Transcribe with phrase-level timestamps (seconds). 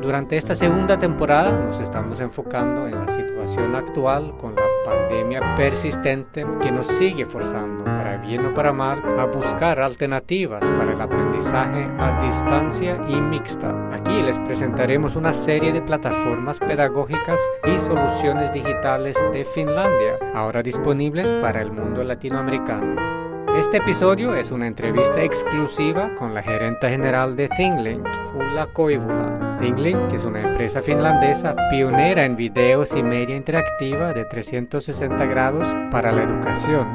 [0.00, 6.46] durante esta segunda temporada nos estamos enfocando en la situación actual con la pandemia persistente
[6.62, 11.88] que nos sigue forzando, para bien o para mal, a buscar alternativas para el aprendizaje
[11.98, 13.74] a distancia y mixta.
[13.92, 21.32] Aquí les presentaremos una serie de plataformas pedagógicas y soluciones digitales de Finlandia, ahora disponibles
[21.34, 23.17] para el mundo latinoamericano.
[23.58, 29.56] Este episodio es una entrevista exclusiva con la gerente general de ThingLink, Ulla Koivula.
[29.58, 36.12] ThingLink es una empresa finlandesa pionera en videos y media interactiva de 360 grados para
[36.12, 36.86] la educación.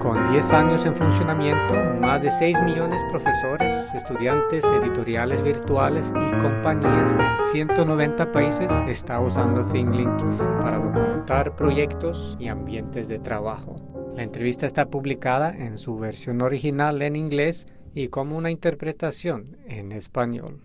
[0.00, 6.42] Con 10 años en funcionamiento, más de 6 millones de profesores, estudiantes, editoriales virtuales y
[6.42, 10.20] compañías en 190 países está usando ThingLink
[10.60, 13.89] para documentar proyectos y ambientes de trabajo.
[14.14, 19.92] La entrevista está publicada en su versión original en inglés y como una interpretación en
[19.92, 20.62] español.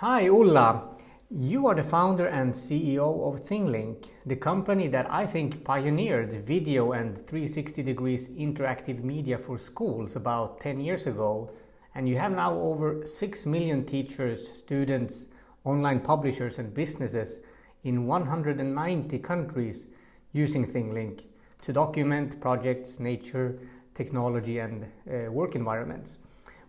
[0.00, 0.90] Hi Ulla,
[1.30, 6.92] you are the founder and CEO of ThingLink, the company that I think pioneered video
[6.92, 11.50] and 360 degrees interactive media for schools about 10 years ago,
[11.94, 15.26] and you have now over 6 million teachers, students,
[15.64, 17.40] online publishers, and businesses
[17.82, 19.88] in 190 countries
[20.32, 21.33] using ThingLink
[21.64, 23.58] to document projects, nature,
[23.94, 26.18] technology, and uh, work environments.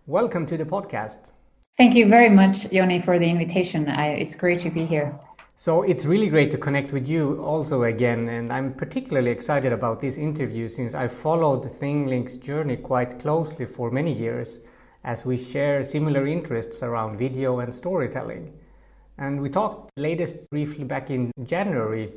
[0.08, 1.34] Welcome to the podcast.
[1.78, 3.90] Thank you very much, Yoni, for the invitation.
[3.90, 5.20] I, it's great to be here.
[5.58, 10.00] So it's really great to connect with you also again, and I'm particularly excited about
[10.00, 14.62] this interview since I followed ThingLink's journey quite closely for many years
[15.04, 18.54] as we share similar interests around video and storytelling.
[19.18, 22.14] And we talked latest briefly back in January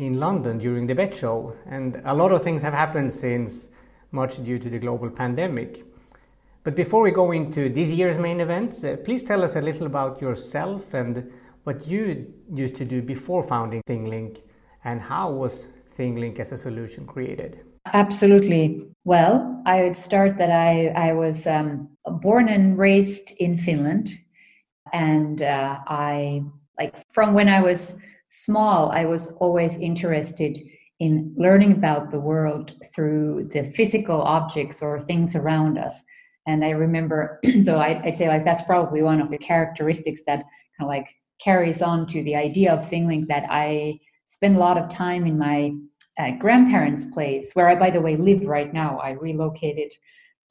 [0.00, 3.68] in London during the Bett show, and a lot of things have happened since,
[4.12, 5.84] much due to the global pandemic.
[6.64, 9.86] But before we go into this year's main events, uh, please tell us a little
[9.86, 11.30] about yourself and
[11.64, 14.42] what you used to do before founding ThingLink,
[14.84, 17.60] and how was ThingLink as a solution created?
[17.92, 18.86] Absolutely.
[19.04, 24.16] Well, I would start that I, I was um, born and raised in Finland.
[24.92, 26.42] And uh, I,
[26.78, 27.96] like, from when I was
[28.30, 30.56] small, I was always interested
[31.00, 36.02] in learning about the world through the physical objects or things around us.
[36.46, 40.44] And I remember, so I'd, I'd say like that's probably one of the characteristics that
[40.78, 41.08] kind of like
[41.42, 45.36] carries on to the idea of ThingLink that I spend a lot of time in
[45.38, 45.72] my
[46.18, 48.98] uh, grandparents' place, where I, by the way, live right now.
[48.98, 49.90] I relocated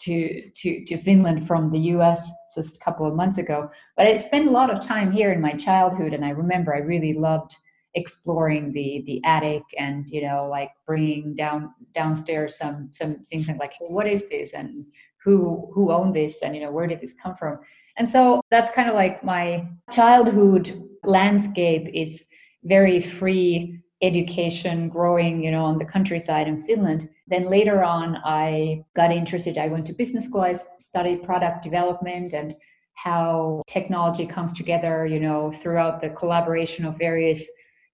[0.02, 2.30] to to to Finland from the U.S.
[2.56, 5.42] just a couple of months ago, but I spent a lot of time here in
[5.42, 7.56] my childhood, and I remember I really loved
[7.96, 13.74] exploring the the attic and you know like bringing down downstairs some some things like
[13.74, 14.54] hey what is this?
[14.54, 14.86] And
[15.24, 16.42] who who owned this?
[16.42, 17.60] And you know where did this come from?
[17.98, 22.26] And so that's kind of like my childhood landscape is
[22.64, 27.10] very free education growing you know on the countryside in finland.
[27.28, 32.34] Then later on i got interested i went to business school i studied product development
[32.34, 32.56] and
[32.94, 37.50] how technology comes together you know throughout the collaboration of various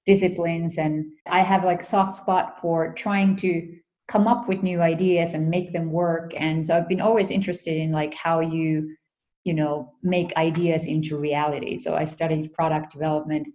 [0.06, 3.76] disciplines and i have like soft spot for trying to
[4.08, 6.32] come up with new ideas and make them work.
[6.38, 8.96] And so i've been always interested in like how you
[9.44, 11.78] you know make ideas into reality.
[11.78, 13.48] So i studied product development.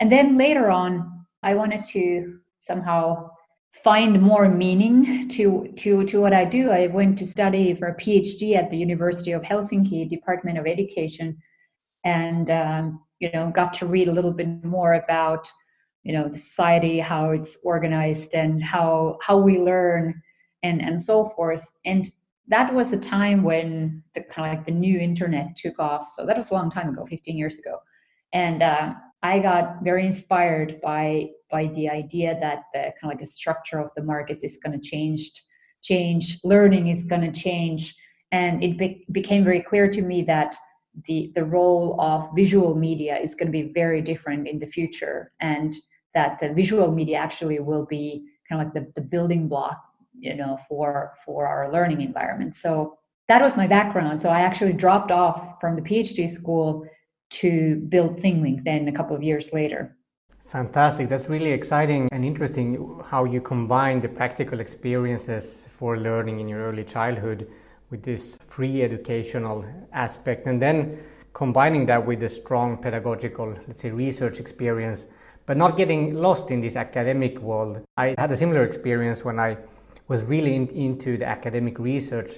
[0.00, 3.30] And then later on i wanted to somehow
[3.72, 6.70] find more meaning to to to what i do.
[6.70, 11.38] I went to study for a phd at the university of helsinki department of education.
[12.04, 15.50] And um, you know got to read a little bit more about
[16.04, 20.22] you know the society how it's organized and how how we learn
[20.62, 21.66] and and so forth.
[21.84, 22.10] And
[22.48, 26.10] that was a time when the kind of like the new internet took off.
[26.10, 27.78] So that was a long time ago 15 years ago.
[28.32, 33.18] And uh, i got very inspired by by the idea that the kind of like
[33.20, 35.30] the structure of the markets is going to change
[35.82, 37.94] change learning is going to change.
[38.32, 40.56] And it be- became very clear to me that
[41.06, 45.32] the the role of visual media is going to be very different in the future.
[45.40, 45.74] And
[46.14, 49.82] that the visual media actually will be kind of like the, the building block
[50.18, 52.54] you know for for our learning environment.
[52.54, 54.20] So that was my background.
[54.20, 56.86] So i actually dropped off from the phd school
[57.30, 59.96] to build thinglink then a couple of years later.
[60.46, 61.08] Fantastic.
[61.08, 66.68] That's really exciting and interesting how you combine the practical experiences for learning in your
[66.68, 67.48] early childhood
[67.90, 70.98] with this free educational aspect and then
[71.32, 75.06] combining that with a strong pedagogical, let's say, research experience,
[75.46, 77.82] but not getting lost in this academic world.
[77.96, 79.58] I had a similar experience when I
[80.08, 82.30] was really in, into the academic research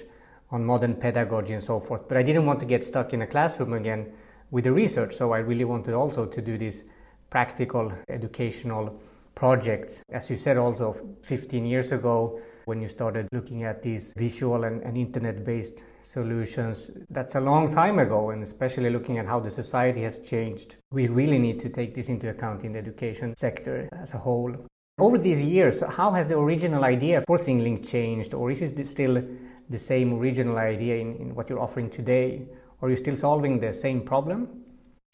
[0.51, 3.27] on modern pedagogy and so forth, but I didn't want to get stuck in a
[3.27, 4.11] classroom again
[4.51, 6.83] with the research, so I really wanted also to do this
[7.29, 8.97] practical educational
[9.35, 10.03] projects.
[10.09, 14.81] As you said, also 15 years ago, when you started looking at these visual and,
[14.83, 16.91] and internet based solutions.
[17.09, 20.77] That's a long time ago, and especially looking at how the society has changed.
[20.91, 24.55] We really need to take this into account in the education sector as a whole.
[24.99, 29.21] Over these years, how has the original idea for ThingLink changed, or is it still
[29.69, 32.47] the same original idea in, in what you're offering today?
[32.81, 34.63] Are you still solving the same problem?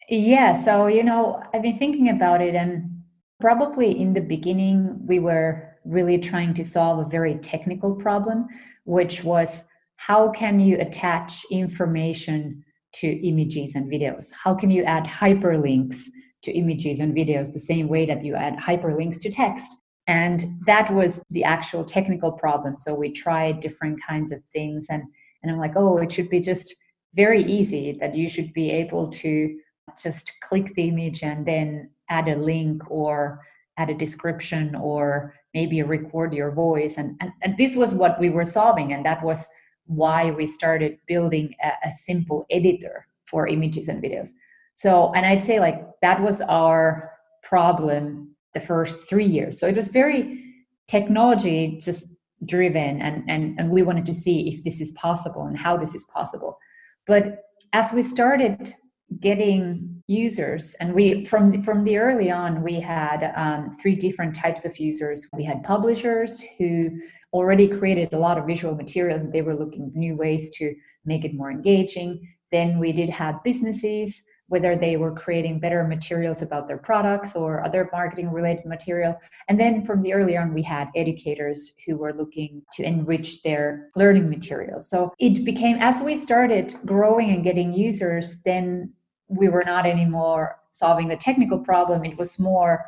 [0.08, 3.02] Yeah, so, you know, I've been thinking about it, and
[3.40, 8.46] probably in the beginning, we were really trying to solve a very technical problem,
[8.84, 9.64] which was
[9.96, 12.64] how can you attach information
[12.94, 14.32] to images and videos?
[14.32, 16.04] How can you add hyperlinks
[16.42, 19.74] to images and videos the same way that you add hyperlinks to text?
[20.06, 22.76] And that was the actual technical problem.
[22.76, 25.02] So we tried different kinds of things, and,
[25.42, 26.74] and I'm like, oh, it should be just
[27.14, 29.56] very easy that you should be able to
[30.02, 33.40] just click the image and then add a link or
[33.78, 38.30] add a description or maybe record your voice and, and, and this was what we
[38.30, 39.48] were solving and that was
[39.86, 44.30] why we started building a, a simple editor for images and videos.
[44.74, 49.60] So and i'd say like that was our problem the first three years.
[49.60, 50.42] So it was very
[50.88, 52.08] technology just
[52.46, 55.94] driven and and and we wanted to see if this is possible and how this
[55.94, 56.58] is possible.
[57.06, 57.40] But
[57.72, 58.74] as we started
[59.20, 64.66] getting users and we from from the early on we had um, three different types
[64.66, 66.90] of users we had publishers who
[67.32, 70.74] already created a lot of visual materials and they were looking new ways to
[71.06, 72.20] make it more engaging
[72.52, 77.64] then we did have businesses whether they were creating better materials about their products or
[77.64, 79.18] other marketing related material.
[79.48, 83.88] And then from the early on, we had educators who were looking to enrich their
[83.96, 84.88] learning materials.
[84.88, 88.92] So it became, as we started growing and getting users, then
[89.28, 92.04] we were not anymore solving the technical problem.
[92.04, 92.84] It was more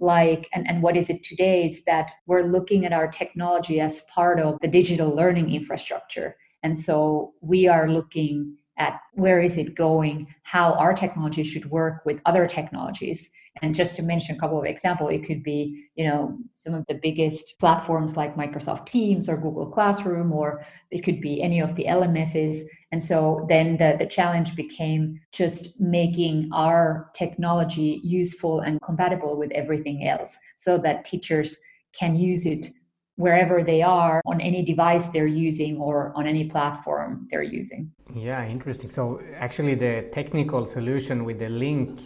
[0.00, 4.02] like and, and what is it today is that we're looking at our technology as
[4.02, 9.74] part of the digital learning infrastructure and so we are looking at where is it
[9.74, 13.30] going how our technology should work with other technologies.
[13.60, 16.86] And just to mention a couple of examples it could be you know some of
[16.86, 21.74] the biggest platforms like microsoft teams or google classroom or it could be any of
[21.74, 28.80] the lms's and so then the, the challenge became just making our technology useful and
[28.82, 31.58] compatible with everything else so that teachers
[31.92, 32.68] can use it
[33.18, 37.90] wherever they are on any device they're using or on any platform they're using.
[38.14, 38.90] Yeah, interesting.
[38.90, 41.98] So actually the technical solution with the link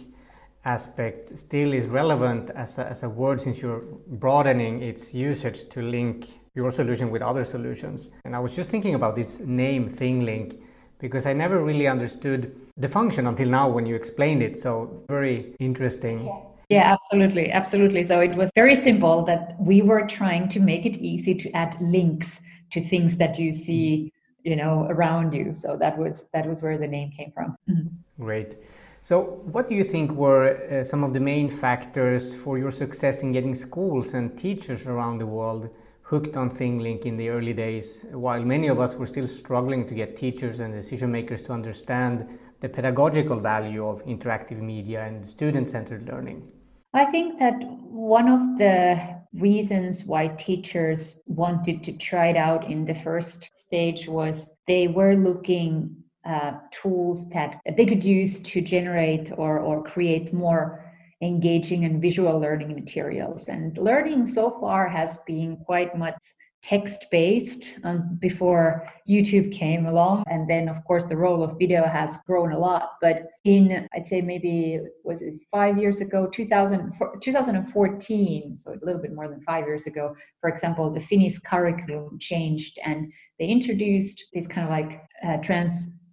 [0.65, 5.83] aspect still is relevant as a, as a word since you're broadening its usage to
[5.83, 6.25] link
[6.55, 8.09] your solution with other solutions.
[8.25, 10.59] And I was just thinking about this name thing link
[10.97, 14.59] because I never really understood the function until now when you explained it.
[14.59, 16.25] So very interesting.
[16.25, 16.39] Yeah.
[16.73, 17.51] Yeah, absolutely.
[17.51, 18.03] Absolutely.
[18.03, 21.79] So it was very simple that we were trying to make it easy to add
[21.79, 22.39] links
[22.71, 24.11] to things that you see,
[24.43, 25.53] you know, around you.
[25.53, 27.55] So that was that was where the name came from.
[27.69, 28.23] Mm-hmm.
[28.23, 28.57] Great.
[29.01, 33.21] So, what do you think were uh, some of the main factors for your success
[33.21, 38.05] in getting schools and teachers around the world hooked on ThingLink in the early days,
[38.11, 42.39] while many of us were still struggling to get teachers and decision makers to understand
[42.61, 46.52] the pedagogical value of interactive media and student centered learning?
[46.93, 52.85] I think that one of the reasons why teachers wanted to try it out in
[52.85, 59.31] the first stage was they were looking uh, tools that they could use to generate
[59.35, 60.85] or, or create more
[61.21, 63.47] engaging and visual learning materials.
[63.47, 66.21] And learning so far has been quite much
[66.63, 70.23] text based um, before YouTube came along.
[70.27, 72.93] And then, of course, the role of video has grown a lot.
[73.01, 79.01] But in, I'd say maybe, was it five years ago, 2000, 2014, so a little
[79.01, 84.23] bit more than five years ago, for example, the Finnish curriculum changed and they introduced
[84.31, 85.37] these kind of like uh,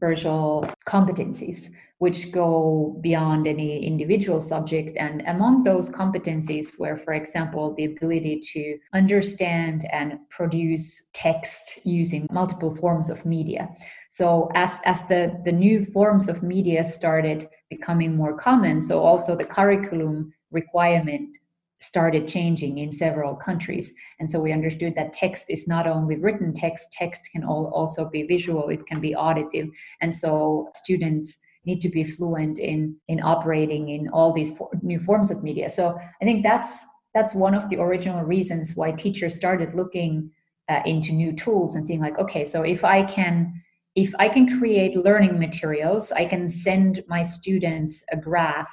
[0.00, 4.97] transversal competencies which go beyond any individual subject.
[4.97, 12.26] And among those competencies were, for example, the ability to understand and produce text using
[12.30, 13.69] multiple forms of media.
[14.09, 19.37] So as, as the, the new forms of media started becoming more common, so also
[19.37, 21.37] the curriculum requirement
[21.80, 23.92] started changing in several countries.
[24.18, 28.25] And so we understood that text is not only written text, text can also be
[28.25, 29.68] visual, it can be auditive.
[30.00, 34.99] And so students need to be fluent in in operating in all these for, new
[34.99, 35.68] forms of media.
[35.68, 40.30] So I think that's that's one of the original reasons why teachers started looking
[40.68, 43.52] uh, into new tools and seeing like, okay, so if I can
[43.96, 48.70] if I can create learning materials, I can send my students a graph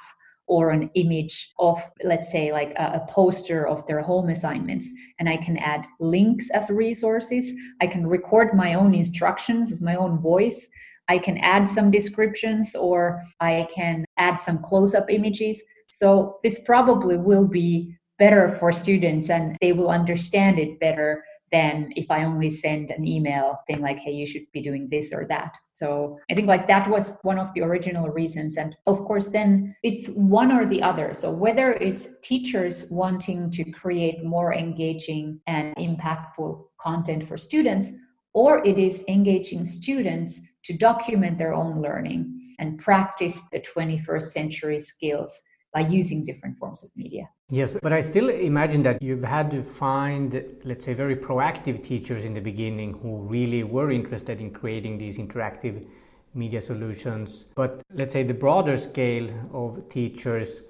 [0.48, 4.88] or an image of, let's say, like a, a, poster of their home assignments.
[5.18, 7.52] And I can add links as resources.
[7.80, 10.66] I can record my own instructions as my own voice.
[11.08, 15.62] I can add some descriptions or I can add some close up images.
[15.88, 21.90] So this probably will be better for students and they will understand it better than
[21.96, 25.26] if I only send an email saying like, hey, you should be doing this or
[25.28, 25.56] that.
[25.74, 28.56] So I think like that was one of the original reasons.
[28.56, 31.14] And of course, then it's one or the other.
[31.14, 37.92] So whether it's teachers wanting to create more engaging and impactful content for students,
[38.34, 44.78] or it is engaging students to document their own learning and practice the 21st century
[44.80, 47.28] skills by using different forms of media.
[47.50, 52.24] Yes, but I still imagine that you've had to find, let's say, very proactive teachers
[52.24, 55.86] in the beginning who really were interested in creating these interactive
[56.34, 57.46] media solutions.
[57.54, 60.62] But let's say the broader scale of teachers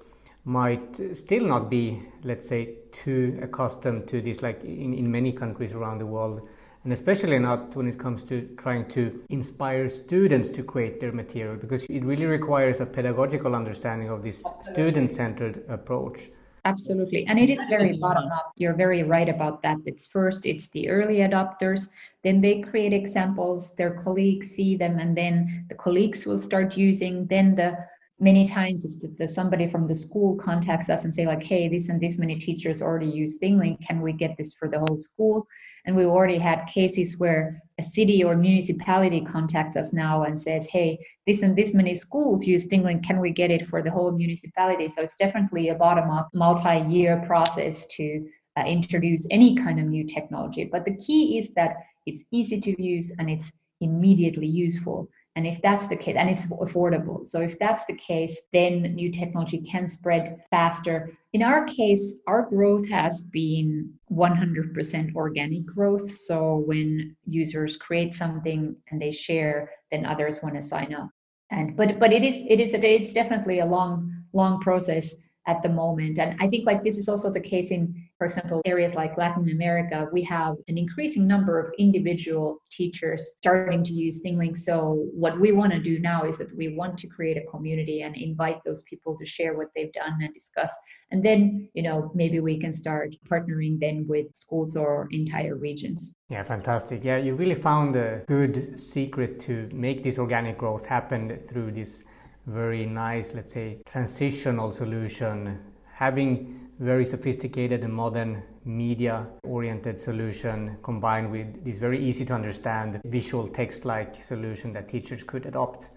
[0.45, 5.73] might still not be, let's say, too accustomed to this, like in, in many countries
[5.73, 6.47] around the world
[6.89, 11.55] and especially not when it comes to trying to inspire students to create their material
[11.55, 16.31] because it really requires a pedagogical understanding of this student centered approach.
[16.65, 17.27] Absolutely.
[17.27, 18.53] And it is very bottom up.
[18.55, 19.77] You're very right about that.
[19.85, 21.89] It's first it's the early adopters.
[22.23, 27.27] Then they create examples their colleagues see them and then the colleagues will start using.
[27.27, 27.77] Then the
[28.19, 31.87] many times it's that somebody from the school contacts us and say like hey this
[31.87, 35.47] and this many teachers already use thinglink can we get this for the whole school
[35.85, 40.67] and we've already had cases where a city or municipality contacts us now and says
[40.67, 44.11] hey this and this many schools use thinglink can we get it for the whole
[44.11, 44.87] municipality?
[44.89, 50.05] So it's definitely a bottom up multi-year process to uh, introduce any kind of new
[50.05, 50.65] technology.
[50.65, 55.09] But the key is that it's easy to use and it's immediately useful
[55.39, 57.25] and if that's the case, and it's affordable.
[57.25, 61.17] So if that's the case, then new technology can spread faster.
[61.31, 66.17] In our case, our growth has been 100% organic growth.
[66.17, 71.09] So when users create something and they share, then others want to sign up.
[71.51, 75.15] And but but it is it is a, it's definitely a long long process
[75.47, 76.19] at the moment.
[76.19, 79.49] And I think like this is also the case in, for example, areas like Latin
[79.49, 80.07] America.
[80.11, 84.57] We have an increasing number of individual teachers starting to use ThingLink.
[84.57, 88.01] So what we want to do now is that we want to create a community
[88.01, 90.69] and invite those people to share what they've done and discuss.
[91.11, 96.13] And then, you know, maybe we can start partnering then with schools or entire regions.
[96.29, 97.05] Yeah, fantastic.
[97.05, 102.03] Yeah, you really found a good secret to make this organic growth happen through this
[102.47, 105.59] very nice, let's say, transitional solution,
[105.93, 113.01] having very sophisticated and modern media oriented solution combined with this very easy to understand
[113.05, 115.89] visual text like solution that teachers could adopt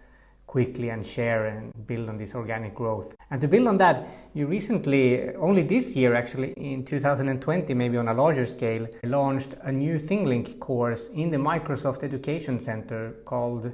[0.48, 3.14] quickly and share and build on this organic growth.
[3.30, 8.08] And to build on that, you recently, only this year actually, in 2020, maybe on
[8.08, 13.72] a larger scale, launched a new ThingLink course in the Microsoft Education Center called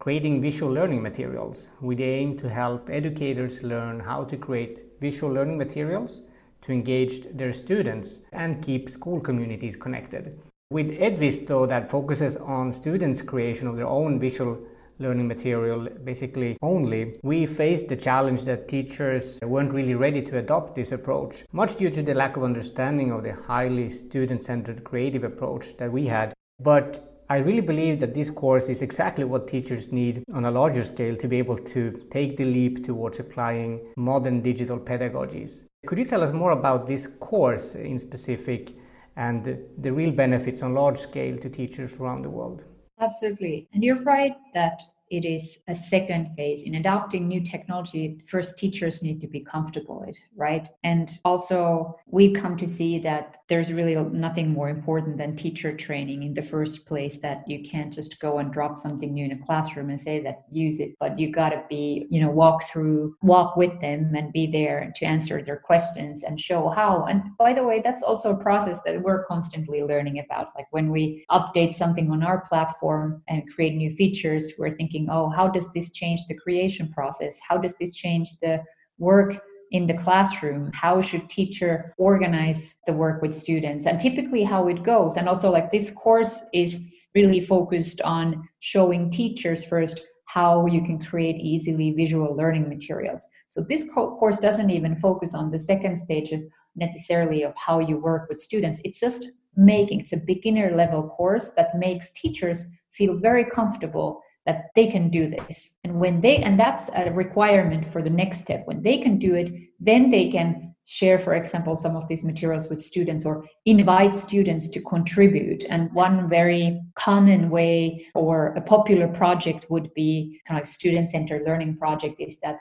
[0.00, 5.32] creating visual learning materials with the aim to help educators learn how to create visual
[5.32, 6.22] learning materials
[6.68, 10.38] to engage their students and keep school communities connected.
[10.70, 14.58] With Edvisto, that focuses on students' creation of their own visual
[14.98, 20.74] learning material basically only, we faced the challenge that teachers weren't really ready to adopt
[20.74, 25.24] this approach, much due to the lack of understanding of the highly student centered creative
[25.24, 26.34] approach that we had.
[26.60, 30.84] But I really believe that this course is exactly what teachers need on a larger
[30.84, 35.64] scale to be able to take the leap towards applying modern digital pedagogies.
[35.88, 38.72] Could you tell us more about this course in specific
[39.16, 42.62] and the real benefits on large scale to teachers around the world?
[43.00, 43.66] Absolutely.
[43.72, 46.62] And you're right that it is a second phase.
[46.62, 50.68] In adopting new technology first teachers need to be comfortable with right?
[50.84, 56.22] And also we come to see that there's really nothing more important than teacher training
[56.22, 59.38] in the first place that you can't just go and drop something new in a
[59.38, 63.16] classroom and say that use it but you got to be you know walk through
[63.22, 67.04] walk with them and be there to answer their questions and show how.
[67.04, 70.48] And by the way that's also a process that we're constantly learning about.
[70.56, 75.14] Like when we update something on our platform and create new features we're thinking thinking,
[75.14, 77.38] oh, how does this change the creation process?
[77.46, 78.62] How does this change the
[78.98, 79.40] work
[79.70, 80.70] in the classroom?
[80.74, 83.86] How should teacher organize the work with students?
[83.86, 85.16] And typically how it goes.
[85.16, 86.80] And also like this course is
[87.14, 93.24] really focused on showing teachers first how you can create easily visual learning materials.
[93.46, 96.42] So this course doesn't even focus on the second stage of
[96.76, 98.80] necessarily of how you work with students.
[98.84, 104.70] It's just making it's a beginner level course that makes teachers feel very comfortable that
[104.74, 105.76] they can do this.
[105.84, 108.62] And when they and that's a requirement for the next step.
[108.64, 112.66] When they can do it then they can share for example some of these materials
[112.70, 115.64] with students or invite students to contribute.
[115.68, 121.10] And one very common way or a popular project would be kind of like student
[121.10, 122.60] centered learning project is that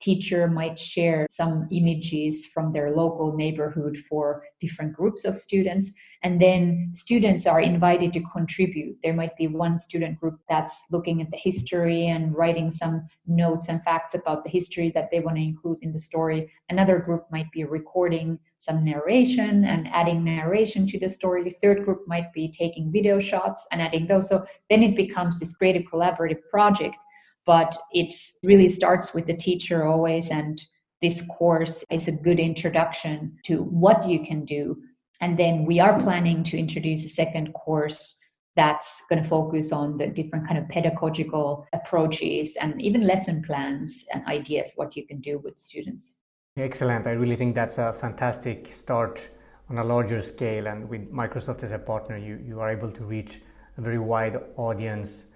[0.00, 5.92] teacher might share some images from their local neighborhood for different groups of students.
[6.22, 8.96] And then students are invited to contribute.
[9.02, 13.68] There might be one student group that's looking at the history and writing some notes
[13.68, 16.50] and facts about the history that they want to include in the story.
[16.68, 21.44] Another group might be recording some narration and adding narration to the story.
[21.44, 24.28] The third group might be taking video shots and adding those.
[24.28, 26.98] So then it becomes this creative collaborative project
[27.48, 30.66] but it's really starts with the teacher always and
[31.00, 34.76] this course is a good introduction to what you can do.
[35.22, 38.16] And then we are planning to introduce a second course
[38.54, 44.04] that's going to focus on the different kind of pedagogical approaches and even lesson plans
[44.12, 46.16] and ideas what you can do with students.
[46.58, 47.06] Excellent.
[47.06, 49.26] I really think that's a fantastic start
[49.70, 53.04] on a larger scale and with microsoft as a partner you, you are able to
[53.04, 53.40] reach
[53.78, 55.27] a very wide audience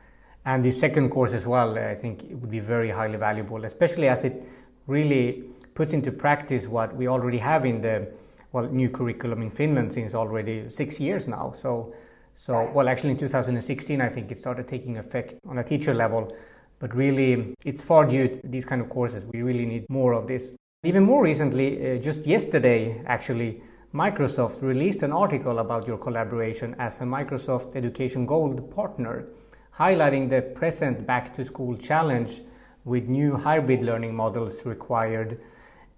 [0.45, 4.09] and the second course as well, I think it would be very highly valuable, especially
[4.09, 4.45] as it
[4.87, 5.45] really
[5.75, 8.09] puts into practice what we already have in the
[8.53, 11.53] well new curriculum in Finland since already six years now.
[11.53, 11.95] So,
[12.35, 16.35] so well, actually in 2016, I think it started taking effect on a teacher level.
[16.81, 19.25] But really, it's far due these kind of courses.
[19.25, 20.51] We really need more of this.
[20.83, 23.63] Even more recently, uh, just yesterday, actually,
[23.95, 29.27] Microsoft released an article about your collaboration as a Microsoft Education Gold partner
[29.79, 32.43] highlighting the present back to school challenge
[32.85, 35.41] with new hybrid learning models required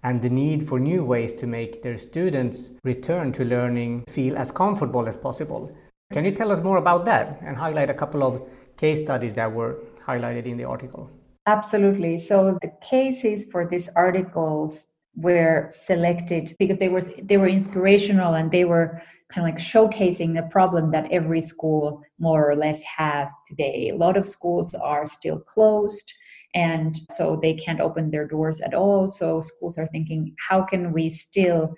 [0.03, 4.51] and the need for new ways to make their students return to learning feel as
[4.51, 5.75] comfortable as possible.
[6.13, 9.51] Can you tell us more about that and highlight a couple of case studies that
[9.51, 11.09] were highlighted in the article?
[11.47, 12.19] Absolutely.
[12.19, 18.51] So the cases for these articles were selected because they were they were inspirational and
[18.51, 23.29] they were kind of like showcasing a problem that every school more or less has
[23.47, 23.89] today.
[23.89, 26.13] A lot of schools are still closed
[26.53, 29.07] and so they can't open their doors at all.
[29.07, 31.75] So schools are thinking, how can we still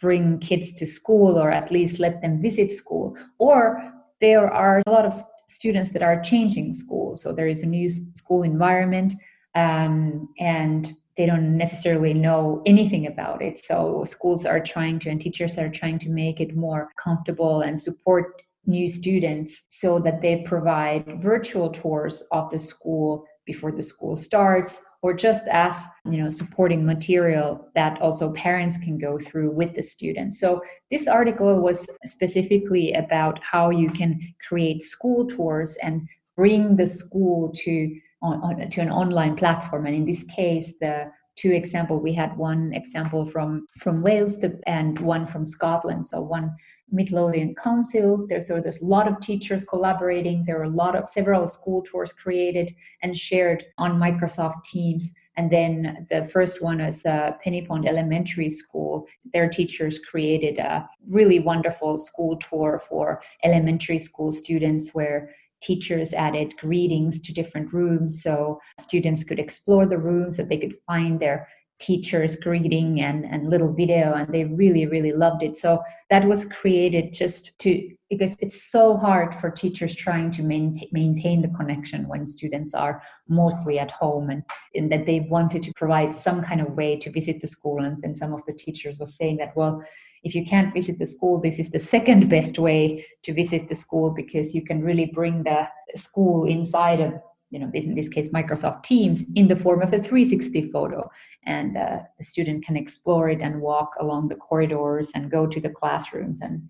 [0.00, 3.16] bring kids to school or at least let them visit school?
[3.38, 5.14] Or there are a lot of
[5.48, 7.16] students that are changing school.
[7.16, 9.14] So there is a new school environment
[9.54, 13.58] um, and they don't necessarily know anything about it.
[13.58, 17.76] So schools are trying to, and teachers are trying to make it more comfortable and
[17.76, 24.14] support new students so that they provide virtual tours of the school before the school
[24.14, 29.74] starts or just as you know supporting material that also parents can go through with
[29.74, 36.06] the students so this article was specifically about how you can create school tours and
[36.36, 37.90] bring the school to
[38.22, 39.86] on, on, to an online platform.
[39.86, 44.58] And in this case, the two example we had one example from from Wales to,
[44.66, 46.04] and one from Scotland.
[46.06, 46.54] So one
[46.90, 48.26] Midlothian Council.
[48.28, 50.44] There's there's a lot of teachers collaborating.
[50.44, 55.14] There are a lot of several school tours created and shared on Microsoft Teams.
[55.36, 59.06] And then the first one was uh, Penny Pond Elementary School.
[59.32, 66.56] Their teachers created a really wonderful school tour for elementary school students where teachers added
[66.58, 71.48] greetings to different rooms so students could explore the rooms that they could find their
[71.78, 75.56] teachers greeting and, and little video and they really really loved it.
[75.56, 80.88] So that was created just to because it's so hard for teachers trying to maintain,
[80.92, 84.42] maintain the connection when students are mostly at home and,
[84.74, 87.84] and that they wanted to provide some kind of way to visit the school.
[87.84, 89.84] And, and some of the teachers were saying that well
[90.24, 93.74] if you can't visit the school this is the second best way to visit the
[93.74, 97.12] school because you can really bring the school inside of
[97.50, 101.10] you know in this case microsoft teams in the form of a 360 photo.
[101.46, 105.58] And uh, the student can explore it and walk along the corridors and go to
[105.58, 106.42] the classrooms.
[106.42, 106.68] And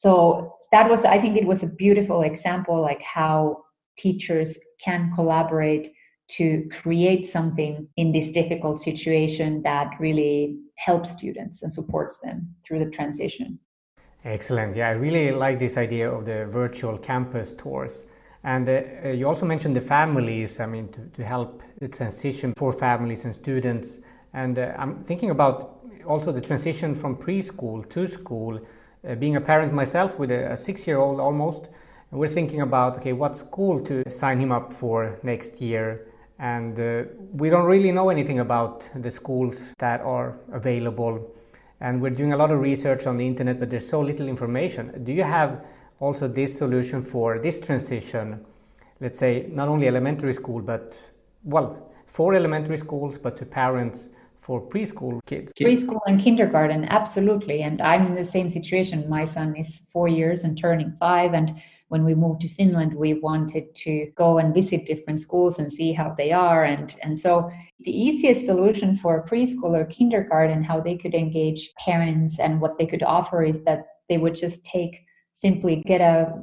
[0.00, 3.62] so that was i think it was a beautiful example like how
[3.98, 5.92] teachers can collaborate
[6.36, 12.78] to create something in this difficult situation that really helps students and supports them through
[12.78, 13.58] the transition.
[14.24, 14.76] Excellent.
[14.76, 18.06] Yeah, I really like this idea of the virtual campus tours.
[18.44, 22.54] And uh, uh, you also mentioned the families, I mean, to, to help the transition
[22.56, 23.98] for families and students.
[24.32, 28.60] And uh, I'm thinking about also the transition from preschool to school.
[29.06, 31.70] Uh, being a parent myself with a, a six year old almost,
[32.10, 36.06] we're thinking about okay, what school to sign him up for next year.
[36.40, 37.02] And uh,
[37.34, 41.34] we don't really know anything about the schools that are available.
[41.80, 45.04] And we're doing a lot of research on the internet, but there's so little information.
[45.04, 45.62] Do you have
[45.98, 48.46] also this solution for this transition?
[49.00, 50.96] Let's say not only elementary school, but
[51.44, 54.08] well, for elementary schools, but to parents
[54.40, 55.52] for preschool kids.
[55.54, 57.62] Preschool and kindergarten, absolutely.
[57.62, 59.08] And I'm in the same situation.
[59.08, 61.34] My son is four years and turning five.
[61.34, 65.70] And when we moved to Finland, we wanted to go and visit different schools and
[65.70, 66.64] see how they are.
[66.64, 67.50] And, and so
[67.80, 72.86] the easiest solution for preschool or kindergarten, how they could engage parents and what they
[72.86, 76.34] could offer is that they would just take simply get a,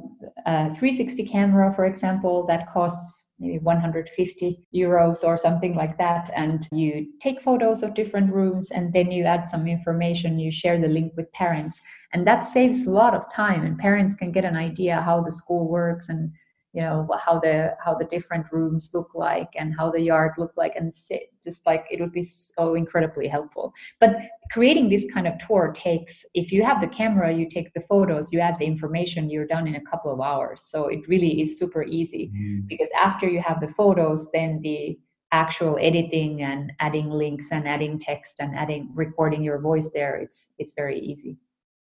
[0.46, 6.30] a 360 camera, for example, that costs maybe 150 euros or something like that.
[6.34, 10.78] And you take photos of different rooms and then you add some information, you share
[10.78, 11.80] the link with parents.
[12.12, 15.30] And that saves a lot of time, and parents can get an idea how the
[15.30, 16.32] school works and
[16.78, 20.52] you know how the how the different rooms look like and how the yard look
[20.56, 23.74] like and sit, just like it would be so incredibly helpful.
[23.98, 24.12] But
[24.52, 28.32] creating this kind of tour takes if you have the camera you take the photos
[28.32, 30.62] you add the information you're done in a couple of hours.
[30.62, 32.68] So it really is super easy mm.
[32.68, 34.96] because after you have the photos then the
[35.32, 40.54] actual editing and adding links and adding text and adding recording your voice there it's
[40.58, 41.36] it's very easy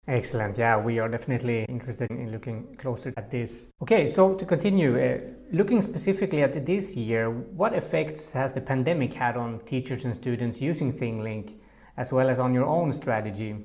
[0.10, 0.58] Excellent.
[0.58, 3.68] Yeah, we are definitely interested in looking closer at this.
[3.84, 5.20] Okay, so to continue, uh,
[5.52, 10.60] looking specifically at this year, what effects has the pandemic had on teachers and students
[10.60, 11.60] using ThingLink,
[11.98, 13.56] as well as on your own strategy?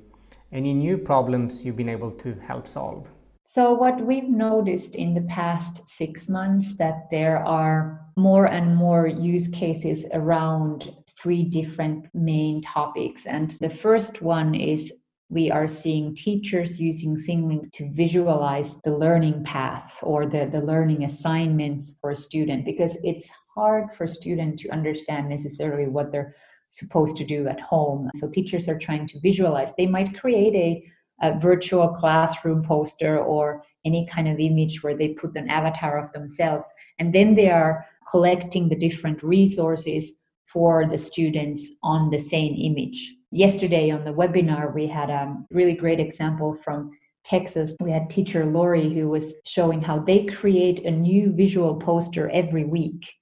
[0.52, 3.10] Any new problems you've been able to help solve?
[3.44, 9.06] So, what we've noticed in the past six months that there are more and more
[9.06, 13.24] use cases around three different main topics.
[13.24, 14.92] And the first one is
[15.34, 21.02] we are seeing teachers using ThingLink to visualize the learning path or the, the learning
[21.02, 26.36] assignments for a student because it's hard for a student to understand necessarily what they're
[26.68, 28.10] supposed to do at home.
[28.14, 29.72] So teachers are trying to visualize.
[29.74, 30.84] They might create a,
[31.26, 36.12] a virtual classroom poster or any kind of image where they put an avatar of
[36.12, 36.72] themselves.
[37.00, 43.14] And then they are collecting the different resources for the students on the same image
[43.34, 46.92] yesterday on the webinar, we had a really great example from
[47.24, 47.74] Texas.
[47.80, 52.64] We had teacher Lori who was showing how they create a new visual poster every
[52.64, 53.12] week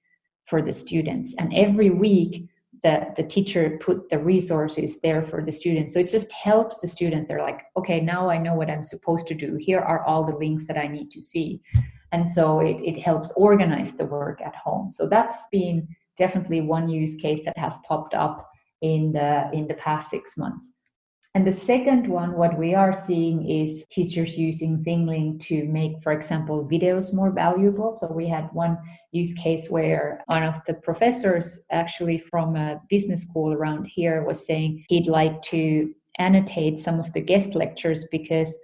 [0.45, 1.33] for the students.
[1.39, 2.47] And every week,
[2.83, 5.93] the, the teacher put the resources there for the students.
[5.93, 7.27] So it just helps the students.
[7.27, 9.55] They're like, okay, now I know what I'm supposed to do.
[9.55, 11.61] Here are all the links that I need to see.
[12.11, 14.91] And so it, it helps organize the work at home.
[14.91, 18.52] So that's been definitely one use case that has popped up
[18.83, 20.69] in the in the past six months.
[21.35, 26.11] And the second one, what we are seeing is teachers using ThingLink to make, for
[26.11, 27.95] example, videos more valuable.
[27.95, 28.77] So we had one
[29.11, 34.45] use case where one of the professors, actually from a business school around here, was
[34.45, 38.55] saying he'd like to annotate some of the guest lectures because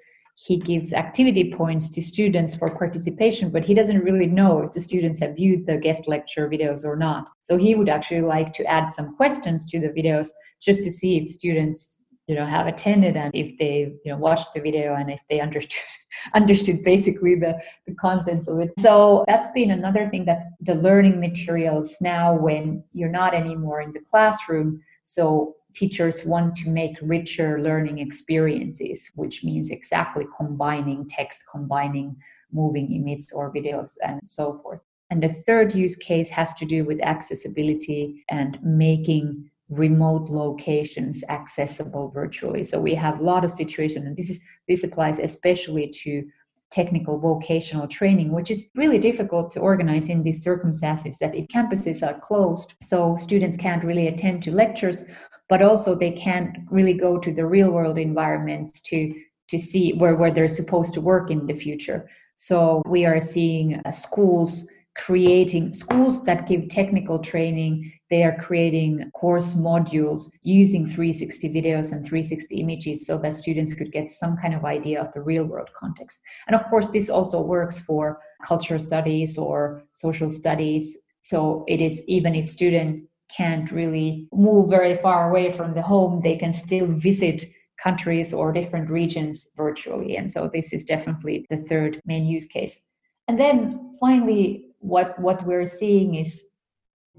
[0.41, 4.79] he gives activity points to students for participation, but he doesn't really know if the
[4.79, 7.29] students have viewed the guest lecture videos or not.
[7.41, 10.29] So he would actually like to add some questions to the videos
[10.61, 11.97] just to see if students
[12.27, 15.41] you know have attended and if they you know watched the video and if they
[15.41, 15.81] understood
[16.35, 21.19] understood basically the the contents of it so that's been another thing that the learning
[21.19, 27.61] materials now when you're not anymore in the classroom so teachers want to make richer
[27.61, 32.15] learning experiences, which means exactly combining text, combining
[32.51, 34.81] moving images or videos, and so forth.
[35.11, 42.09] And the third use case has to do with accessibility and making remote locations accessible
[42.09, 42.63] virtually.
[42.63, 46.27] So we have a lot of situations, and this is this applies especially to
[46.71, 52.07] technical vocational training, which is really difficult to organize in these circumstances that if campuses
[52.07, 55.03] are closed, so students can't really attend to lectures,
[55.49, 59.13] but also they can't really go to the real world environments to
[59.47, 62.07] to see where, where they're supposed to work in the future.
[62.35, 64.63] So we are seeing uh, schools
[64.99, 72.03] creating schools that give technical training they are creating course modules using 360 videos and
[72.03, 75.69] 360 images so that students could get some kind of idea of the real world
[75.79, 81.79] context and of course this also works for cultural studies or social studies so it
[81.79, 83.03] is even if student
[83.35, 87.45] can't really move very far away from the home they can still visit
[87.81, 92.79] countries or different regions virtually and so this is definitely the third main use case
[93.27, 96.43] and then finally what what we're seeing is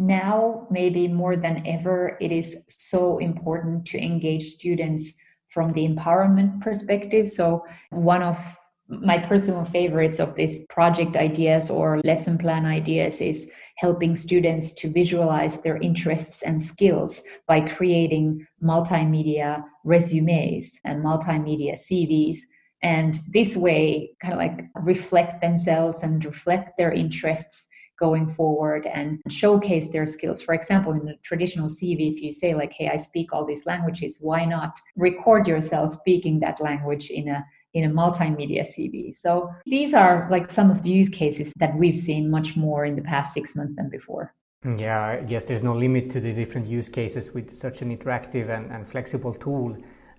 [0.00, 5.12] now, maybe more than ever, it is so important to engage students
[5.50, 7.28] from the empowerment perspective.
[7.28, 8.58] So, one of
[8.90, 14.90] my personal favorites of these project ideas or lesson plan ideas is helping students to
[14.90, 22.38] visualize their interests and skills by creating multimedia resumes and multimedia CVs.
[22.82, 27.68] And this way, kind of like reflect themselves and reflect their interests
[28.00, 30.40] going forward and showcase their skills.
[30.42, 33.66] For example, in a traditional CV, if you say, like, hey, I speak all these
[33.66, 39.16] languages, why not record yourself speaking that language in a in a multimedia CV.
[39.16, 42.96] So these are like some of the use cases that we've seen much more in
[42.96, 44.34] the past six months than before.
[44.64, 47.96] Mm, yeah, I guess there's no limit to the different use cases with such an
[47.96, 49.76] interactive and, and flexible tool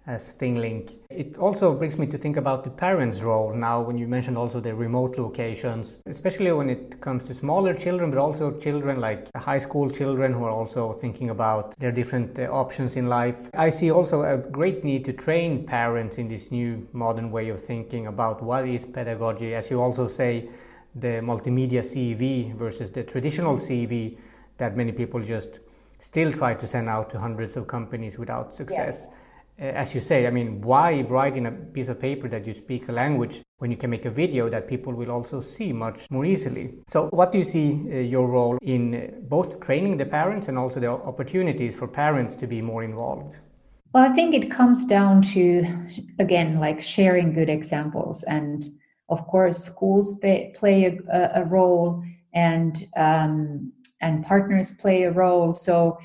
[0.08, 0.96] as ThingLink.
[1.12, 4.60] It also brings me to think about the parents' role now when you mentioned also
[4.60, 9.60] the remote locations, especially when it comes to smaller children, but also children like high
[9.60, 13.48] school children who are also thinking about their different uh, options in life.
[13.54, 17.64] I see also a great need to train parents in this new modern way of
[17.64, 19.54] thinking about what is pedagogy.
[19.54, 20.50] As you also say,
[20.96, 24.18] the multimedia CV versus the traditional CV
[24.58, 25.60] that many people just
[26.00, 29.08] still try to send out to hundreds of companies without success.
[29.08, 29.18] Yeah
[29.62, 32.90] as you say, I mean, why write in a piece of paper that you speak
[32.90, 36.26] a language when you can make a video that people will also see much more
[36.26, 36.74] easily?
[36.88, 40.58] So, what do you see uh, your role in uh, both training the parents and
[40.58, 43.36] also the opportunities for parents to be more involved?
[43.94, 45.64] Well, I think it comes down to,
[46.18, 48.24] again, like sharing good examples.
[48.24, 48.66] And
[49.10, 55.54] of course, schools play a, a, role and, um, and partners play a role.
[55.54, 56.00] So,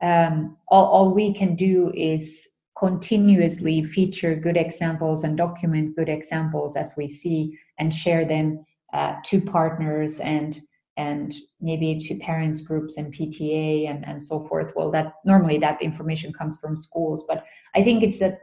[0.00, 2.51] um, all, all we can do is
[2.82, 8.46] continuously feature good examples and document good examples as we see and share them
[8.92, 10.60] uh, to partners and
[10.96, 14.72] and maybe to parents groups and pta and, and so forth.
[14.74, 17.44] Well that normally that information comes from schools but
[17.76, 18.40] i think it's that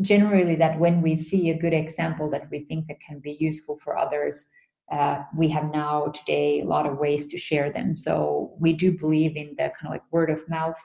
[0.00, 3.76] generally that when we see a good example that we think that can be useful
[3.76, 4.46] for others
[4.90, 7.94] uh, we have now today a lot of ways to share them.
[7.94, 10.82] So we do believe in the kind of like word of mouth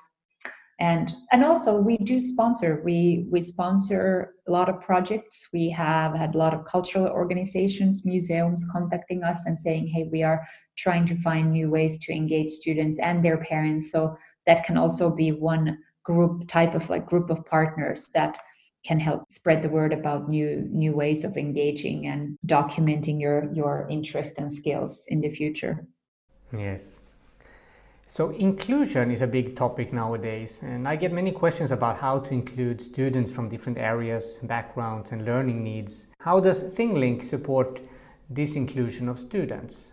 [0.79, 5.47] and and also we do sponsor we we sponsor a lot of projects.
[5.53, 10.21] We have had a lot of cultural organizations museums contacting us and saying hey we
[10.23, 10.45] are
[10.77, 13.89] trying to find new ways to engage students and their parents.
[13.89, 18.37] So that can also be one group type of like group of partners that
[18.85, 23.87] can help spread the word about new new ways of engaging and documenting your your
[23.89, 25.87] interest and skills in the future.
[26.51, 26.99] Yes
[28.07, 32.33] so inclusion is a big topic nowadays, and I get many questions about how to
[32.33, 36.07] include students from different areas, backgrounds, and learning needs.
[36.19, 37.81] How does ThingLink support
[38.29, 39.91] this inclusion of students?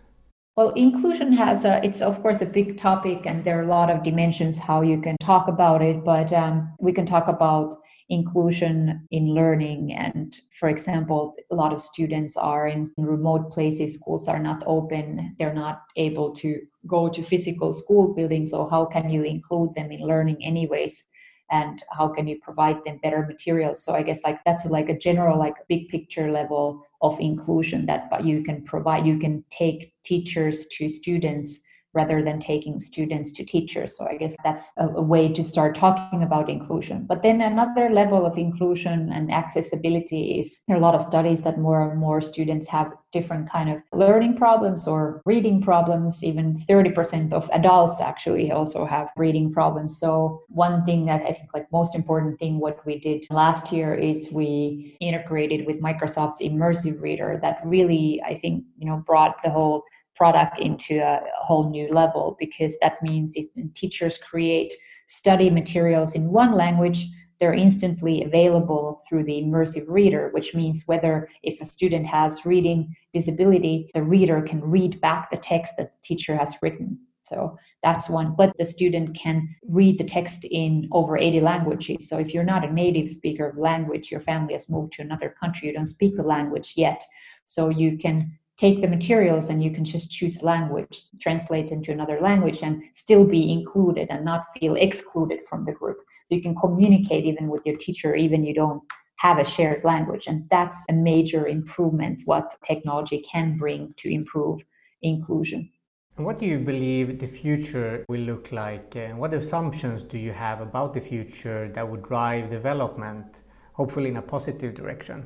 [0.55, 3.89] Well, inclusion has a, it's of course a big topic, and there are a lot
[3.89, 6.03] of dimensions how you can talk about it.
[6.03, 7.73] But um, we can talk about
[8.09, 9.93] inclusion in learning.
[9.93, 15.35] And for example, a lot of students are in remote places, schools are not open,
[15.39, 18.51] they're not able to go to physical school buildings.
[18.51, 21.03] So, how can you include them in learning, anyways?
[21.51, 23.83] And how can you provide them better materials?
[23.83, 28.09] So i guess like that's like a general like big picture level of inclusion that
[28.23, 31.61] you can provide you can take teachers to students
[31.93, 33.95] rather than taking students to teachers.
[33.95, 37.05] So I guess that's a, a, way to start talking about inclusion.
[37.07, 41.41] But then another level of inclusion and accessibility is there are a lot of studies
[41.43, 46.23] that more and more students have different kind of learning problems or reading problems.
[46.23, 49.99] Even 30% of adults actually also have reading problems.
[49.99, 53.93] So one thing that I think like most important thing what we did last year
[53.93, 59.49] is we integrated with Microsoft's immersive reader that really I think you know brought the
[59.49, 59.83] whole
[60.15, 64.73] product into a whole new level because that means if teachers create
[65.07, 67.07] study materials in one language
[67.39, 72.95] they're instantly available through the immersive reader which means whether if a student has reading
[73.11, 76.97] disability the reader can read back the text that the teacher has written.
[77.23, 78.35] So that's one.
[78.37, 82.09] But the student can read the text in over 80 languages.
[82.09, 85.35] So if you're not a native speaker of language your family has moved to another
[85.39, 87.03] country you don't speak the language yet.
[87.45, 92.19] So you can take the materials and you can just choose language, translate into another
[92.21, 95.97] language, and still be included and not feel excluded from the group.
[96.25, 98.83] So you can communicate even with your teacher, even you don't
[99.17, 100.27] have a shared language.
[100.27, 104.61] And that's a major improvement what technology can bring to improve
[105.01, 105.69] inclusion.
[106.15, 108.95] And what do you believe the future will look like?
[108.95, 113.41] And what assumptions do you have about the future that would drive development,
[113.73, 115.25] hopefully in a positive direction?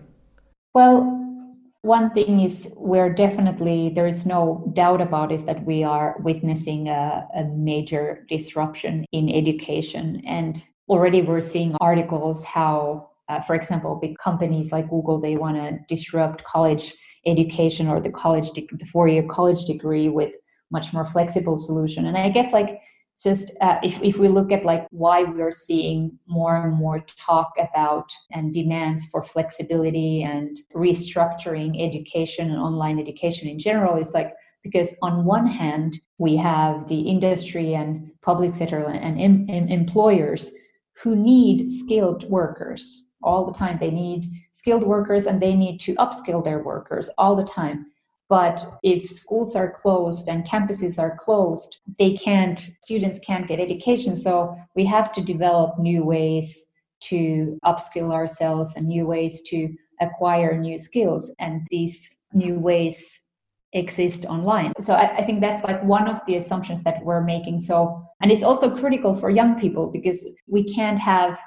[0.73, 1.26] Well,
[1.87, 6.89] one thing is we're definitely there is no doubt about is that we are witnessing
[6.89, 10.21] a, a major disruption in education.
[10.27, 15.57] And already we're seeing articles how uh, for example big companies like google they want
[15.57, 16.93] to disrupt college
[17.25, 20.33] education or the college de- the four year college degree with
[20.71, 22.05] much more flexible solution.
[22.05, 22.81] And i guess like
[23.21, 27.51] just uh, if, if we look at like why we're seeing more and more talk
[27.57, 34.33] about and demands for flexibility and restructuring education and online education in general is like
[34.63, 40.51] because on one hand we have the industry and public sector and em- em- employers
[41.01, 43.03] who need skilled workers.
[43.23, 47.35] All the time they need skilled workers and they need to upskill their workers all
[47.35, 47.87] the time
[48.29, 54.15] but if schools are closed and campuses are closed they can't students can't get education.
[54.15, 60.57] So we have to develop new ways to upskill ourselves and new ways to acquire
[60.57, 61.33] new skills.
[61.39, 63.21] And these new ways
[63.73, 64.73] exist online.
[64.79, 67.59] So I, I, think that's like one of the assumptions that we're making.
[67.59, 71.37] So and it's also critical for young people because we can't have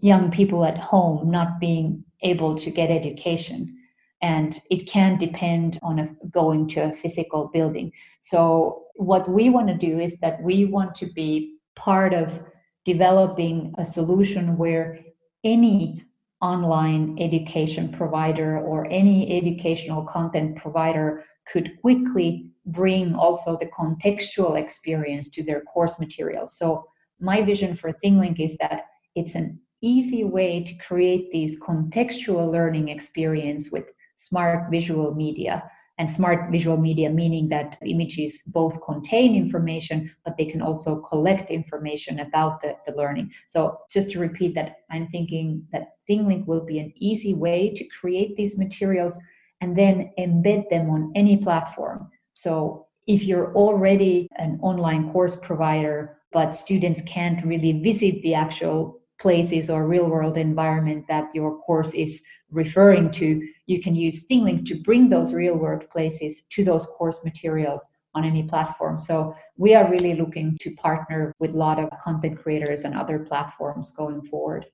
[0.00, 3.78] young people at home not being able to get education
[4.22, 7.92] and it can depend on a, going to a physical building.
[8.20, 12.40] So, what we want to do is that we want to be part of
[12.84, 14.98] developing a solution where
[15.44, 16.04] any
[16.40, 25.28] online education provider or any educational content provider could quickly bring also the contextual experience
[25.28, 26.46] to their course material.
[26.46, 26.86] So,
[27.18, 32.88] my vision for ThingLink is that it's an easy way to create these contextual learning
[32.88, 33.84] experience with
[34.16, 35.62] smart visual media.
[35.98, 41.50] And smart visual media meaning that images both contain information but they can also collect
[41.50, 43.30] information about the, the learning.
[43.46, 47.84] So just to repeat that i'm thinking that thinglink will be an easy way to
[47.84, 49.18] create these materials
[49.60, 52.10] and then embed them on any platform.
[52.32, 59.01] So if you're already an online course provider but students can't really visit the actual
[59.22, 63.26] places or real world environment that your course is referring to,
[63.66, 68.24] you can use ThingLink to bring those real world places to those course materials on
[68.24, 68.98] any platform.
[68.98, 73.20] So we are really looking to partner with a lot of content creators and other
[73.20, 74.66] platforms going forward.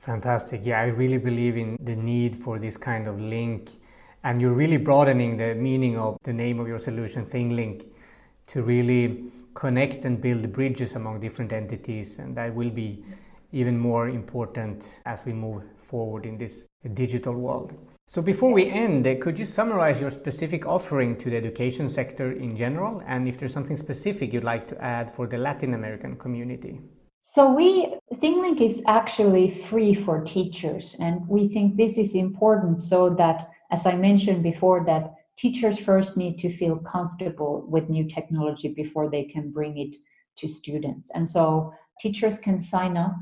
[0.00, 0.66] Fantastic.
[0.66, 3.70] Yeah, I really believe in the need for this kind of link.
[4.24, 7.86] And you're really broadening the meaning of the name of your solution, ThingLink,
[8.48, 12.18] to really connect and build bridges among different entities.
[12.18, 13.04] And that will be
[13.54, 17.80] even more important as we move forward in this digital world.
[18.06, 22.32] So, before we end, eh, could you summarize your specific offering to the education sector
[22.32, 26.16] in general, and if there's something specific you'd like to add for the Latin American
[26.16, 26.80] community?
[27.20, 33.08] So, we ThingLink is actually free for teachers, and we think this is important so
[33.14, 38.68] that, as I mentioned before, that teachers first need to feel comfortable with new technology
[38.68, 39.96] before they can bring it
[40.36, 41.10] to students.
[41.14, 43.16] And so, teachers can sign up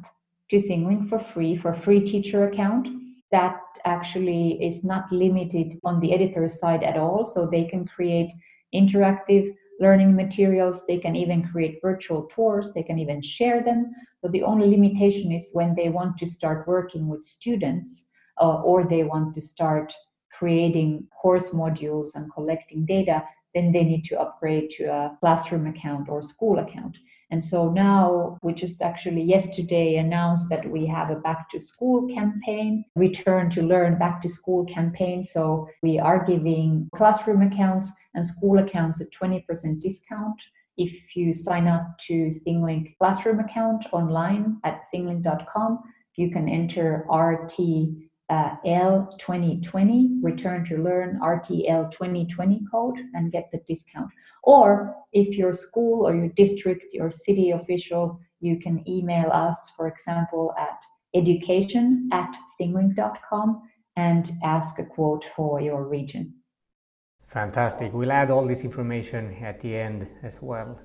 [0.52, 2.86] to ThingLink for free for a free teacher account.
[3.30, 7.24] That actually is not limited on the editor side at all.
[7.24, 8.30] So they can create
[8.74, 10.84] interactive learning materials.
[10.86, 12.74] They can even create virtual tours.
[12.74, 13.92] They can even share them.
[14.20, 18.84] So the only limitation is when they want to start working with students uh, or
[18.84, 19.94] they want to start
[20.38, 26.08] creating course modules and collecting data, then they need to upgrade to a classroom account
[26.08, 26.96] or school account.
[27.30, 32.06] And so now we just actually yesterday announced that we have a back to school
[32.08, 35.22] campaign, return to learn back to school campaign.
[35.24, 40.42] So we are giving classroom accounts and school accounts a 20% discount
[40.76, 45.80] if you sign up to ThingLink classroom account online at thinglink.com.
[46.16, 47.58] You can enter RT
[48.30, 54.10] uh, L2020, return to learn RTL 2020 code and get the discount.
[54.42, 59.86] Or if your school or your district, your city official, you can email us, for
[59.86, 60.82] example, at
[61.14, 63.62] education at thinglink.com
[63.96, 66.34] and ask a quote for your region.
[67.26, 67.92] Fantastic.
[67.92, 70.78] We'll add all this information at the end as well.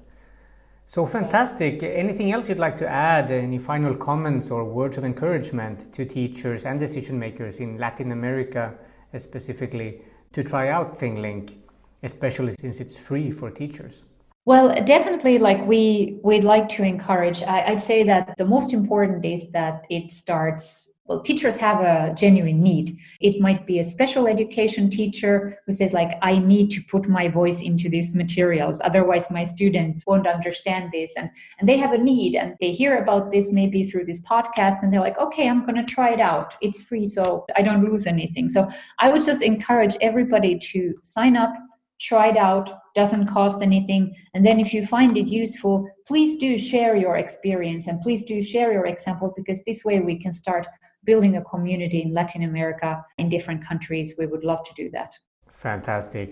[0.89, 1.84] So fantastic.
[1.84, 3.30] Anything else you'd like to add?
[3.30, 8.74] Any final comments or words of encouragement to teachers and decision makers in Latin America,
[9.18, 9.99] specifically,
[10.32, 11.55] to try out ThingLink,
[12.03, 14.05] especially since it's free for teachers?
[14.45, 17.43] Well, definitely, like we we'd like to encourage.
[17.43, 22.14] I, I'd say that the most important is that it starts well teachers have a
[22.16, 22.97] genuine need.
[23.22, 27.28] It might be a special education teacher who says like i need to put my
[27.28, 31.14] voice into these materials otherwise my students won't understand this.
[31.18, 31.30] And
[31.60, 34.91] and they have a need and they hear about this maybe through this podcast and
[34.91, 36.53] they're like okay i'm going to try it out.
[36.62, 38.49] It's free so i don't lose anything.
[38.49, 38.68] So
[38.99, 41.53] i would just encourage everybody to sign up
[41.99, 46.58] try it out doesn't cost anything and then if you find it useful please do
[46.58, 50.68] share your experience and please do share your example because this way we can start
[51.08, 55.18] building a community in latin america in different countries we would love to do that
[55.49, 56.30] fantastic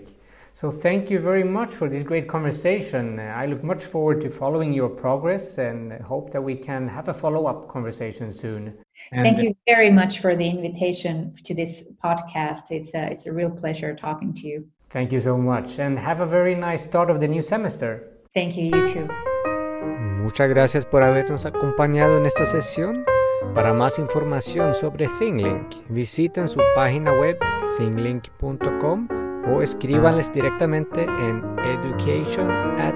[0.52, 4.72] so thank you very much for this great conversation i look much forward to following
[4.72, 8.72] your progress and hope that we can have a follow-up conversation soon
[9.10, 13.32] and thank you very much for the invitation to this podcast it's a, it's a
[13.32, 17.10] real pleasure talking to you Thank you so much and have a very nice start
[17.10, 18.08] of the new semester.
[18.32, 19.08] Thank you, you too.
[20.22, 23.04] Muchas gracias por habernos acompañado en esta sesión.
[23.54, 27.38] Para más información sobre ThingLink, visiten su página web
[27.78, 29.08] thinglink.com
[29.48, 32.94] o escríbanles directamente en education at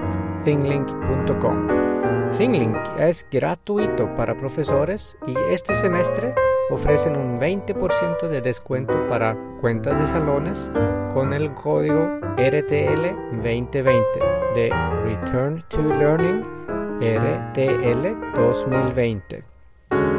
[2.99, 6.33] es gratuito para profesores y este semestre
[6.71, 10.69] ofrecen un 20% de descuento para cuentas de salones
[11.13, 13.83] con el código RTL 2020
[14.55, 14.69] de
[15.03, 16.43] Return to Learning
[16.99, 19.50] RTL 2020.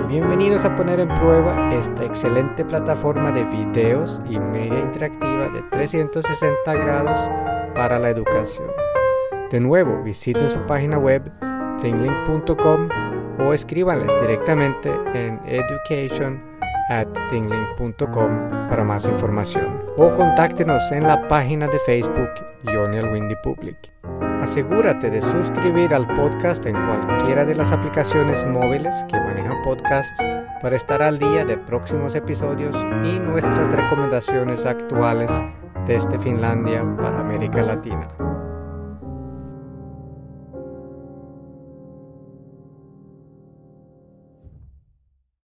[0.09, 6.75] Bienvenidos a poner en prueba esta excelente plataforma de videos y media interactiva de 360
[6.75, 7.31] grados
[7.75, 8.69] para la educación.
[9.51, 11.23] De nuevo, visiten su página web
[11.81, 12.89] thinglink.com
[13.39, 16.43] o escríbanles directamente en education
[16.89, 18.39] at thinglink.com
[18.69, 22.31] para más información o contáctenos en la página de Facebook
[22.65, 24.32] Yonial Windy Public.
[24.43, 30.21] Asegúrate de suscribir al podcast en cualquiera de las aplicaciones móviles que manejan podcasts
[30.61, 32.75] para estar al día de próximos episodios
[33.05, 35.31] y nuestras recomendaciones actuales
[35.87, 38.09] desde Finlandia para América Latina.